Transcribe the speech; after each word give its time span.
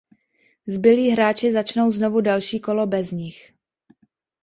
Zbylí 0.67 1.09
hráči 1.09 1.51
začnou 1.51 1.91
znovu 1.91 2.21
další 2.21 2.59
kolo 2.59 2.87
bez 2.87 3.11
nich. 3.11 3.53